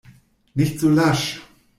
Nicht 0.55 0.79
so 0.79 0.89
lasch! 0.89 1.39